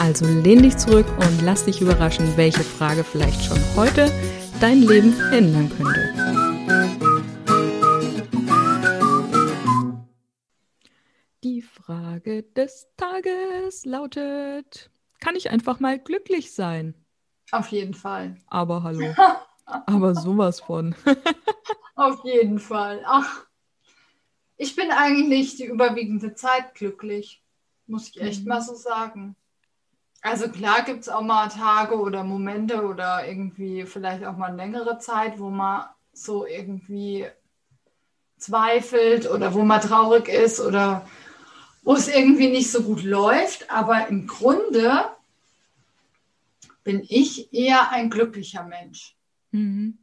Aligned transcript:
also 0.00 0.24
lehn 0.24 0.62
dich 0.62 0.78
zurück 0.78 1.06
und 1.18 1.42
lass 1.42 1.66
dich 1.66 1.82
überraschen, 1.82 2.36
welche 2.36 2.64
Frage 2.64 3.04
vielleicht 3.04 3.44
schon 3.44 3.58
heute 3.76 4.10
dein 4.58 4.80
Leben 4.80 5.14
ändern 5.30 5.70
könnte. 5.76 6.10
Die 11.44 11.60
Frage 11.60 12.42
des 12.42 12.88
Tages 12.96 13.84
lautet, 13.84 14.90
kann 15.20 15.36
ich 15.36 15.50
einfach 15.50 15.80
mal 15.80 15.98
glücklich 15.98 16.52
sein? 16.52 16.94
Auf 17.52 17.68
jeden 17.68 17.94
Fall. 17.94 18.36
Aber 18.46 18.82
hallo. 18.82 19.14
Aber 19.64 20.14
sowas 20.14 20.60
von. 20.60 20.94
Auf 21.94 22.24
jeden 22.24 22.58
Fall. 22.58 23.02
Ach, 23.06 23.46
ich 24.56 24.74
bin 24.74 24.90
eigentlich 24.90 25.56
die 25.56 25.66
überwiegende 25.66 26.34
Zeit 26.34 26.74
glücklich, 26.74 27.44
muss 27.86 28.08
ich 28.08 28.20
echt 28.20 28.42
mhm. 28.42 28.48
mal 28.48 28.62
so 28.62 28.74
sagen. 28.74 29.36
Also 30.22 30.48
klar 30.48 30.82
gibt 30.84 31.00
es 31.00 31.08
auch 31.08 31.22
mal 31.22 31.48
Tage 31.48 31.98
oder 31.98 32.24
Momente 32.24 32.82
oder 32.82 33.26
irgendwie 33.26 33.86
vielleicht 33.86 34.24
auch 34.24 34.36
mal 34.36 34.54
längere 34.54 34.98
Zeit, 34.98 35.38
wo 35.38 35.48
man 35.48 35.86
so 36.12 36.46
irgendwie 36.46 37.26
zweifelt 38.36 39.30
oder 39.30 39.54
wo 39.54 39.62
man 39.62 39.80
traurig 39.80 40.28
ist 40.28 40.60
oder 40.60 41.06
wo 41.82 41.94
es 41.94 42.08
irgendwie 42.08 42.48
nicht 42.48 42.70
so 42.70 42.82
gut 42.82 43.02
läuft. 43.02 43.70
Aber 43.70 44.08
im 44.08 44.26
Grunde 44.26 45.04
bin 46.84 47.02
ich 47.08 47.52
eher 47.52 47.90
ein 47.90 48.10
glücklicher 48.10 48.64
Mensch. 48.64 49.16
Mhm. 49.52 49.98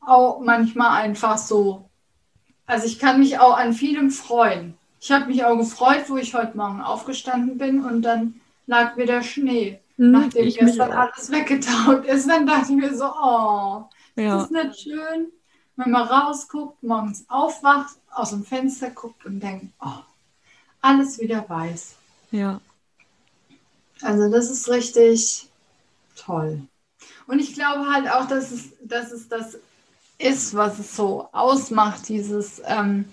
Auch 0.00 0.40
manchmal 0.40 1.02
einfach 1.02 1.38
so. 1.38 1.90
Also 2.66 2.86
ich 2.86 2.98
kann 2.98 3.20
mich 3.20 3.38
auch 3.38 3.56
an 3.56 3.74
vielem 3.74 4.10
freuen. 4.10 4.76
Ich 5.00 5.10
habe 5.10 5.26
mich 5.26 5.42
auch 5.44 5.56
gefreut, 5.56 6.04
wo 6.08 6.18
ich 6.18 6.34
heute 6.34 6.56
Morgen 6.56 6.82
aufgestanden 6.82 7.56
bin 7.56 7.84
und 7.84 8.02
dann 8.02 8.40
lag 8.66 8.96
wieder 8.98 9.22
Schnee. 9.22 9.80
Hm, 9.96 10.10
nachdem 10.10 10.52
gestern 10.52 10.92
alles 10.92 11.30
weggetaut 11.30 12.04
ist, 12.04 12.28
dann 12.28 12.46
dachte 12.46 12.72
ich 12.72 12.78
mir 12.78 12.94
so, 12.94 13.06
oh, 13.06 13.84
ja. 14.16 14.42
ist 14.42 14.50
das 14.50 14.50
nicht 14.50 14.80
schön, 14.80 15.32
wenn 15.76 15.90
man 15.90 16.06
rausguckt, 16.06 16.82
morgens 16.82 17.24
aufwacht, 17.28 17.96
aus 18.10 18.30
dem 18.30 18.44
Fenster 18.44 18.90
guckt 18.90 19.24
und 19.24 19.40
denkt, 19.40 19.72
oh, 19.80 20.00
alles 20.82 21.18
wieder 21.18 21.48
weiß. 21.48 21.94
Ja. 22.30 22.60
Also 24.02 24.30
das 24.30 24.50
ist 24.50 24.68
richtig 24.68 25.48
toll. 26.14 26.60
Und 27.26 27.38
ich 27.38 27.54
glaube 27.54 27.90
halt 27.90 28.10
auch, 28.10 28.26
dass 28.26 28.50
es, 28.50 28.72
dass 28.82 29.12
es 29.12 29.28
das 29.28 29.58
ist, 30.18 30.54
was 30.54 30.78
es 30.78 30.94
so 30.94 31.28
ausmacht, 31.32 32.08
dieses 32.08 32.60
ähm, 32.66 33.06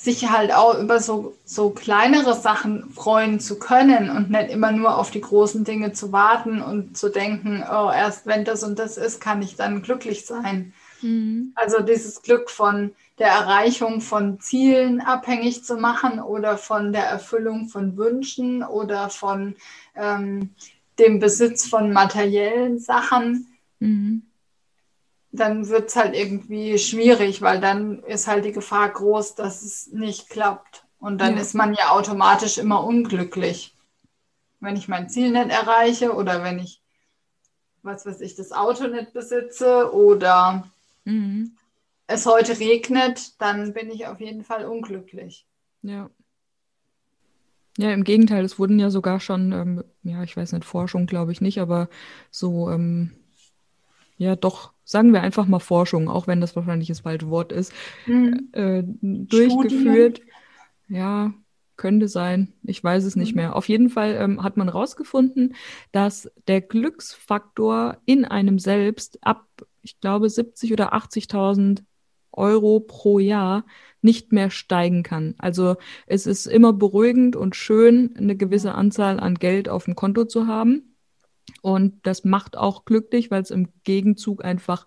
sich 0.00 0.30
halt 0.30 0.52
auch 0.54 0.78
über 0.78 1.00
so, 1.00 1.34
so 1.44 1.70
kleinere 1.70 2.34
Sachen 2.34 2.88
freuen 2.90 3.40
zu 3.40 3.58
können 3.58 4.10
und 4.10 4.30
nicht 4.30 4.50
immer 4.50 4.70
nur 4.70 4.96
auf 4.96 5.10
die 5.10 5.20
großen 5.20 5.64
Dinge 5.64 5.92
zu 5.92 6.12
warten 6.12 6.62
und 6.62 6.96
zu 6.96 7.08
denken, 7.08 7.64
oh, 7.68 7.90
erst 7.90 8.24
wenn 8.24 8.44
das 8.44 8.62
und 8.62 8.78
das 8.78 8.96
ist, 8.96 9.20
kann 9.20 9.42
ich 9.42 9.56
dann 9.56 9.82
glücklich 9.82 10.24
sein. 10.24 10.72
Mhm. 11.02 11.52
Also 11.56 11.80
dieses 11.80 12.22
Glück 12.22 12.48
von 12.48 12.92
der 13.18 13.26
Erreichung 13.26 14.00
von 14.00 14.38
Zielen 14.40 15.00
abhängig 15.00 15.64
zu 15.64 15.76
machen 15.76 16.20
oder 16.20 16.58
von 16.58 16.92
der 16.92 17.04
Erfüllung 17.04 17.68
von 17.68 17.96
Wünschen 17.96 18.62
oder 18.62 19.10
von 19.10 19.56
ähm, 19.96 20.50
dem 21.00 21.18
Besitz 21.18 21.66
von 21.66 21.92
materiellen 21.92 22.78
Sachen. 22.78 23.48
Mhm 23.80 24.27
dann 25.38 25.68
wird 25.68 25.88
es 25.88 25.96
halt 25.96 26.14
irgendwie 26.14 26.78
schwierig, 26.78 27.42
weil 27.42 27.60
dann 27.60 28.02
ist 28.04 28.26
halt 28.26 28.44
die 28.44 28.52
Gefahr 28.52 28.90
groß, 28.90 29.34
dass 29.34 29.62
es 29.62 29.88
nicht 29.88 30.28
klappt. 30.28 30.84
Und 30.98 31.20
dann 31.20 31.36
ja. 31.36 31.40
ist 31.40 31.54
man 31.54 31.74
ja 31.74 31.90
automatisch 31.90 32.58
immer 32.58 32.84
unglücklich. 32.84 33.74
Wenn 34.60 34.76
ich 34.76 34.88
mein 34.88 35.08
Ziel 35.08 35.30
nicht 35.30 35.50
erreiche 35.50 36.14
oder 36.14 36.42
wenn 36.42 36.58
ich, 36.58 36.82
was 37.82 38.04
weiß 38.04 38.20
ich, 38.20 38.34
das 38.34 38.52
Auto 38.52 38.88
nicht 38.88 39.12
besitze 39.12 39.92
oder 39.94 40.68
mhm. 41.04 41.56
es 42.08 42.26
heute 42.26 42.58
regnet, 42.58 43.40
dann 43.40 43.72
bin 43.72 43.90
ich 43.90 44.06
auf 44.06 44.20
jeden 44.20 44.42
Fall 44.42 44.64
unglücklich. 44.64 45.46
Ja. 45.82 46.10
Ja, 47.76 47.92
im 47.92 48.02
Gegenteil, 48.02 48.44
es 48.44 48.58
wurden 48.58 48.80
ja 48.80 48.90
sogar 48.90 49.20
schon, 49.20 49.52
ähm, 49.52 49.84
ja, 50.02 50.24
ich 50.24 50.36
weiß 50.36 50.50
nicht, 50.52 50.64
Forschung 50.64 51.06
glaube 51.06 51.30
ich 51.30 51.40
nicht, 51.40 51.60
aber 51.60 51.88
so, 52.32 52.70
ähm, 52.70 53.12
ja, 54.16 54.34
doch 54.34 54.72
sagen 54.88 55.12
wir 55.12 55.20
einfach 55.20 55.46
mal 55.46 55.58
Forschung, 55.58 56.08
auch 56.08 56.26
wenn 56.26 56.40
das 56.40 56.56
wahrscheinlich 56.56 56.88
das 56.88 57.00
falsche 57.00 57.28
Wort 57.28 57.52
ist, 57.52 57.74
mhm. 58.06 58.48
äh, 58.52 58.82
durchgeführt. 59.02 60.18
Studien. 60.18 60.32
Ja, 60.88 61.34
könnte 61.76 62.08
sein. 62.08 62.54
Ich 62.62 62.82
weiß 62.82 63.04
es 63.04 63.14
nicht 63.14 63.34
mhm. 63.34 63.42
mehr. 63.42 63.56
Auf 63.56 63.68
jeden 63.68 63.90
Fall 63.90 64.16
ähm, 64.18 64.42
hat 64.42 64.56
man 64.56 64.68
herausgefunden, 64.68 65.54
dass 65.92 66.30
der 66.46 66.62
Glücksfaktor 66.62 67.98
in 68.06 68.24
einem 68.24 68.58
selbst 68.58 69.18
ab, 69.22 69.46
ich 69.82 70.00
glaube, 70.00 70.30
70 70.30 70.72
oder 70.72 70.94
80.000 70.94 71.82
Euro 72.32 72.80
pro 72.80 73.18
Jahr 73.18 73.66
nicht 74.00 74.32
mehr 74.32 74.48
steigen 74.48 75.02
kann. 75.02 75.34
Also 75.36 75.76
es 76.06 76.26
ist 76.26 76.46
immer 76.46 76.72
beruhigend 76.72 77.36
und 77.36 77.56
schön, 77.56 78.14
eine 78.16 78.36
gewisse 78.36 78.74
Anzahl 78.74 79.20
an 79.20 79.34
Geld 79.34 79.68
auf 79.68 79.84
dem 79.84 79.96
Konto 79.96 80.24
zu 80.24 80.46
haben. 80.46 80.87
Und 81.62 81.94
das 82.04 82.24
macht 82.24 82.56
auch 82.56 82.84
glücklich, 82.84 83.30
weil 83.30 83.42
es 83.42 83.50
im 83.50 83.68
Gegenzug 83.84 84.44
einfach 84.44 84.86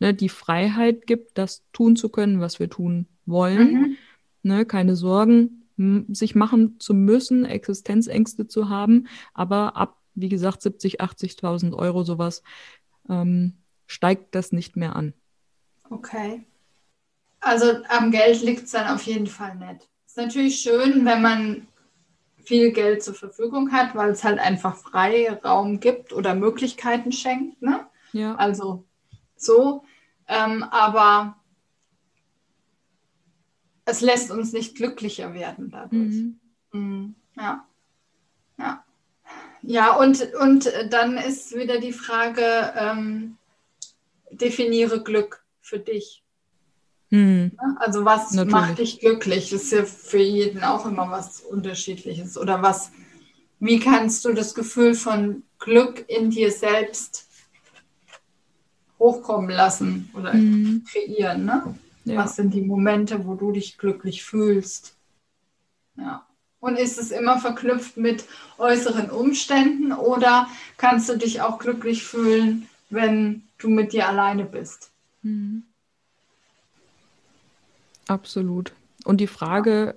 ne, 0.00 0.14
die 0.14 0.28
Freiheit 0.28 1.06
gibt, 1.06 1.38
das 1.38 1.64
tun 1.72 1.96
zu 1.96 2.08
können, 2.08 2.40
was 2.40 2.58
wir 2.58 2.68
tun 2.68 3.06
wollen. 3.26 3.72
Mhm. 3.72 3.96
Ne, 4.42 4.64
keine 4.64 4.96
Sorgen 4.96 5.58
sich 6.08 6.34
machen 6.34 6.80
zu 6.80 6.92
müssen, 6.92 7.44
Existenzängste 7.44 8.48
zu 8.48 8.68
haben. 8.68 9.06
Aber 9.32 9.76
ab, 9.76 9.96
wie 10.14 10.28
gesagt, 10.28 10.62
70, 10.62 11.00
80.000 11.00 11.72
Euro 11.74 12.02
sowas 12.02 12.42
ähm, 13.08 13.54
steigt 13.86 14.34
das 14.34 14.50
nicht 14.50 14.76
mehr 14.76 14.96
an. 14.96 15.14
Okay. 15.88 16.44
Also 17.40 17.76
am 17.88 18.10
Geld 18.10 18.42
liegt 18.42 18.64
es 18.64 18.72
dann 18.72 18.92
auf 18.92 19.02
jeden 19.02 19.28
Fall 19.28 19.54
nicht. 19.54 19.88
Ist 20.06 20.16
natürlich 20.16 20.60
schön, 20.60 21.04
wenn 21.04 21.22
man 21.22 21.67
viel 22.48 22.72
Geld 22.72 23.02
zur 23.02 23.14
Verfügung 23.14 23.72
hat, 23.72 23.94
weil 23.94 24.10
es 24.10 24.24
halt 24.24 24.38
einfach 24.38 24.74
Freiraum 24.74 25.80
gibt 25.80 26.14
oder 26.14 26.34
Möglichkeiten 26.34 27.12
schenkt. 27.12 27.60
Ne? 27.60 27.86
Ja. 28.12 28.34
Also 28.36 28.84
so. 29.36 29.84
Ähm, 30.26 30.62
aber 30.62 31.36
es 33.84 34.00
lässt 34.00 34.30
uns 34.30 34.54
nicht 34.54 34.76
glücklicher 34.76 35.34
werden 35.34 35.70
dadurch. 35.70 35.92
Mhm. 35.92 36.40
Mhm. 36.72 37.14
Ja. 37.36 37.66
Ja. 38.58 38.84
Ja, 39.60 39.96
und, 39.96 40.32
und 40.40 40.72
dann 40.88 41.18
ist 41.18 41.54
wieder 41.54 41.78
die 41.78 41.92
Frage, 41.92 42.72
ähm, 42.76 43.36
definiere 44.30 45.02
Glück 45.02 45.44
für 45.60 45.78
dich. 45.78 46.24
Hm. 47.10 47.52
Also 47.78 48.04
was 48.04 48.32
Natürlich. 48.32 48.52
macht 48.52 48.78
dich 48.78 49.00
glücklich? 49.00 49.50
Das 49.50 49.62
ist 49.62 49.72
ja 49.72 49.84
für 49.84 50.18
jeden 50.18 50.62
auch 50.62 50.84
immer 50.86 51.10
was 51.10 51.40
Unterschiedliches. 51.40 52.36
Oder 52.36 52.62
was, 52.62 52.90
wie 53.60 53.78
kannst 53.78 54.24
du 54.24 54.32
das 54.32 54.54
Gefühl 54.54 54.94
von 54.94 55.42
Glück 55.58 56.04
in 56.08 56.30
dir 56.30 56.52
selbst 56.52 57.26
hochkommen 58.98 59.50
lassen 59.50 60.10
oder 60.14 60.32
hm. 60.32 60.84
kreieren? 60.90 61.44
Ne? 61.46 61.74
Ja. 62.04 62.24
Was 62.24 62.36
sind 62.36 62.52
die 62.52 62.62
Momente, 62.62 63.26
wo 63.26 63.34
du 63.34 63.52
dich 63.52 63.78
glücklich 63.78 64.24
fühlst? 64.24 64.94
Ja. 65.96 66.26
Und 66.60 66.76
ist 66.76 66.98
es 66.98 67.10
immer 67.12 67.38
verknüpft 67.38 67.96
mit 67.96 68.24
äußeren 68.58 69.10
Umständen 69.10 69.92
oder 69.92 70.48
kannst 70.76 71.08
du 71.08 71.16
dich 71.16 71.40
auch 71.40 71.58
glücklich 71.58 72.02
fühlen, 72.02 72.68
wenn 72.90 73.44
du 73.58 73.68
mit 73.68 73.92
dir 73.92 74.08
alleine 74.08 74.44
bist? 74.44 74.90
Mhm. 75.22 75.62
Absolut. 78.08 78.72
Und 79.04 79.20
die 79.20 79.26
Frage, 79.26 79.94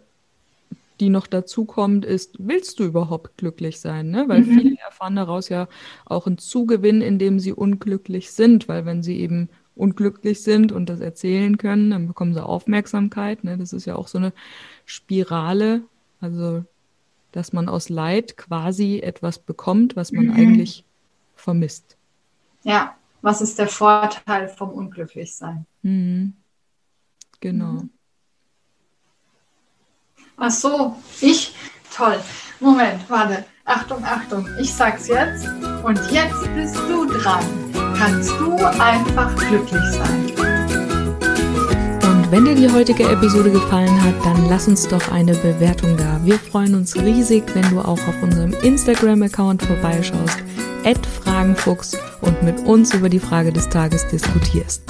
die 0.99 1.09
noch 1.09 1.27
dazu 1.27 1.65
kommt, 1.65 2.05
ist, 2.05 2.35
willst 2.37 2.79
du 2.79 2.83
überhaupt 2.83 3.37
glücklich 3.37 3.79
sein? 3.79 4.11
Ne? 4.11 4.25
Weil 4.27 4.41
mhm. 4.41 4.59
viele 4.59 4.77
erfahren 4.77 5.15
daraus 5.15 5.49
ja 5.49 5.67
auch 6.05 6.27
einen 6.27 6.37
Zugewinn, 6.37 7.01
indem 7.01 7.39
sie 7.39 7.53
unglücklich 7.53 8.31
sind, 8.31 8.67
weil 8.67 8.85
wenn 8.85 9.01
sie 9.01 9.19
eben 9.19 9.49
unglücklich 9.75 10.43
sind 10.43 10.71
und 10.71 10.89
das 10.89 10.99
erzählen 10.99 11.57
können, 11.57 11.89
dann 11.89 12.07
bekommen 12.07 12.33
sie 12.33 12.45
Aufmerksamkeit. 12.45 13.43
Ne? 13.43 13.57
Das 13.57 13.73
ist 13.73 13.85
ja 13.85 13.95
auch 13.95 14.07
so 14.07 14.19
eine 14.19 14.31
Spirale, 14.85 15.81
also 16.19 16.63
dass 17.31 17.53
man 17.53 17.67
aus 17.67 17.89
Leid 17.89 18.37
quasi 18.37 18.99
etwas 18.99 19.39
bekommt, 19.39 19.95
was 19.95 20.11
man 20.11 20.25
mhm. 20.25 20.33
eigentlich 20.33 20.85
vermisst. 21.35 21.97
Ja, 22.63 22.95
Was 23.23 23.41
ist 23.41 23.57
der 23.59 23.67
Vorteil 23.67 24.49
vom 24.49 24.69
Unglücklichsein? 24.69 25.65
Mhm. 25.81 26.33
Genau. 27.39 27.83
Ach 30.43 30.49
so, 30.49 30.95
ich? 31.21 31.53
Toll. 31.95 32.19
Moment, 32.59 33.07
warte. 33.07 33.45
Achtung, 33.63 34.03
Achtung. 34.03 34.47
Ich 34.59 34.73
sag's 34.73 35.07
jetzt. 35.07 35.45
Und 35.83 35.99
jetzt 36.11 36.55
bist 36.55 36.75
du 36.89 37.05
dran. 37.05 37.45
Kannst 37.95 38.31
du 38.31 38.55
einfach 38.55 39.35
glücklich 39.35 39.83
sein. 39.91 40.31
Und 42.01 42.31
wenn 42.31 42.45
dir 42.45 42.55
die 42.55 42.71
heutige 42.71 43.03
Episode 43.07 43.51
gefallen 43.51 44.01
hat, 44.03 44.15
dann 44.25 44.49
lass 44.49 44.67
uns 44.67 44.87
doch 44.87 45.11
eine 45.11 45.35
Bewertung 45.35 45.95
da. 45.95 46.19
Wir 46.23 46.39
freuen 46.39 46.73
uns 46.73 46.95
riesig, 46.95 47.43
wenn 47.53 47.69
du 47.69 47.79
auch 47.79 48.07
auf 48.07 48.23
unserem 48.23 48.53
Instagram-Account 48.63 49.61
vorbeischaust, 49.61 50.39
Fragenfuchs 51.23 51.95
und 52.21 52.41
mit 52.41 52.59
uns 52.65 52.95
über 52.95 53.09
die 53.09 53.19
Frage 53.19 53.53
des 53.53 53.69
Tages 53.69 54.07
diskutierst. 54.07 54.81